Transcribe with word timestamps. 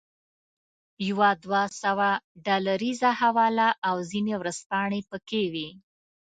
یوه 1.07 1.29
دوه 1.43 1.63
سوه 1.81 2.09
ډالریزه 2.45 3.09
حواله 3.21 3.69
او 3.87 3.95
ځینې 4.11 4.33
ورځپاڼې 4.41 5.01
پکې 5.09 5.43
وې. 5.53 5.69